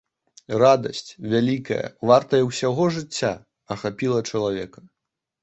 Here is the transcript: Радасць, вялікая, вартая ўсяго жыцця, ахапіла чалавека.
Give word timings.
Радасць, 0.61 1.11
вялікая, 1.33 1.77
вартая 2.13 2.41
ўсяго 2.49 2.83
жыцця, 2.97 3.31
ахапіла 3.77 4.19
чалавека. 4.31 4.79